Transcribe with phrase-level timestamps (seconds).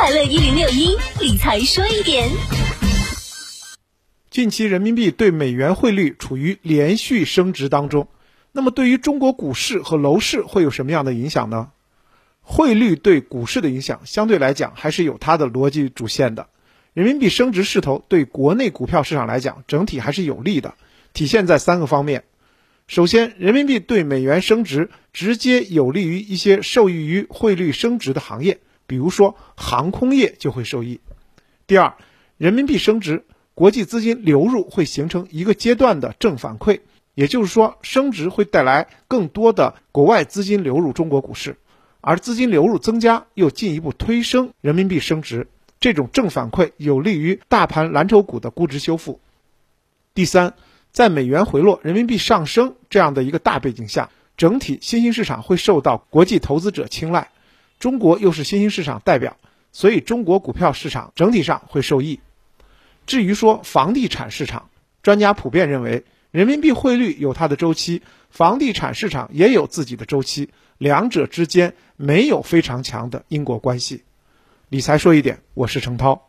[0.00, 2.30] 快乐一零六一理财说一点。
[4.30, 8.06] 近期人民币对美元汇率处于连续升值当中，
[8.52, 11.72] 那么对于中国股市和楼市会有什么样的影响呢？
[12.42, 16.46] 汇率对股市的影响相对来讲还是有它的逻辑主线的。
[16.92, 20.74] 人民币升值势头对国内股票市场来讲整体还是有利的，
[21.12, 22.22] 体现在三个方面。
[22.86, 31.00] 首先，人民币对美元升值直接有利于一些受益于汇率升值的行业，比如说航空业就会受益。
[31.68, 31.94] 第二，
[32.38, 36.80] 人民币升值，国际资金流入会形成一个阶段的正反馈，
[37.14, 41.56] 也就是说，升值会带来更多的国外资金流入中国股市。
[42.00, 45.48] 而资金流入增加，又进一步推升人民币升值，
[45.80, 49.20] 这种正反馈有利于大盘蓝筹股的估值修复。
[50.14, 50.54] 第三，
[50.92, 57.30] 在美元回落、人民币上升这样的一个大背景下，整体新兴市场会受到国际投资者青睐，
[57.78, 59.36] 中国又是新兴市场代表，
[59.72, 62.20] 所以中国股票市场整体上会受益。
[63.06, 64.68] 至于说房地产市场，
[65.02, 70.50] 专家普遍认为，人民币汇率有它的周期，房地产市场也有自己的周期。
[70.76, 74.02] 两者之间没有非常强的因果关系。
[74.68, 76.27] 理财说一点，我是程涛。